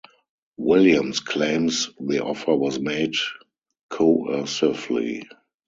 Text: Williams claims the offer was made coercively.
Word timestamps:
Williams 0.57 1.19
claims 1.19 1.91
the 1.99 2.23
offer 2.25 2.55
was 2.55 2.79
made 2.79 3.13
coercively. 3.91 5.27